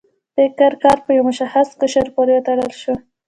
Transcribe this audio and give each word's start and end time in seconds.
فکري 0.35 0.77
کار 0.83 0.97
په 1.05 1.09
یو 1.17 1.23
مشخص 1.29 1.67
قشر 1.81 2.07
پورې 2.15 2.31
وتړل 2.35 2.71
شو. 2.81 2.93